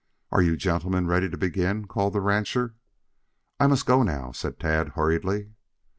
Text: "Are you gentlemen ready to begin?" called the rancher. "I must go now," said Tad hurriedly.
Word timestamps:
"Are 0.31 0.41
you 0.41 0.57
gentlemen 0.57 1.05
ready 1.05 1.29
to 1.29 1.37
begin?" 1.37 1.85
called 1.85 2.13
the 2.13 2.21
rancher. 2.21 2.73
"I 3.59 3.67
must 3.67 3.85
go 3.85 4.01
now," 4.01 4.31
said 4.31 4.59
Tad 4.59 4.93
hurriedly. 4.95 5.51